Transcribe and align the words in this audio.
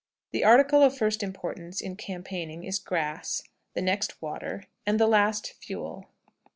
The 0.31 0.43
article 0.43 0.81
of 0.81 0.97
first 0.97 1.21
importance 1.21 1.79
in 1.79 1.95
campaigning 1.95 2.63
is 2.63 2.79
grass, 2.79 3.43
the 3.75 3.83
next 3.83 4.19
water, 4.19 4.63
and 4.83 4.99
the 4.99 5.05
last 5.05 5.53
fuel. 5.63 6.09